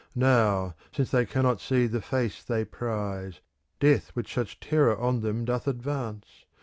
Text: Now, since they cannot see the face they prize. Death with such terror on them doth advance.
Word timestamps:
Now, 0.15 0.73
since 0.91 1.11
they 1.11 1.27
cannot 1.27 1.61
see 1.61 1.85
the 1.85 2.01
face 2.01 2.43
they 2.43 2.65
prize. 2.65 3.39
Death 3.79 4.11
with 4.15 4.27
such 4.27 4.59
terror 4.59 4.97
on 4.97 5.21
them 5.21 5.45
doth 5.45 5.67
advance. 5.67 6.45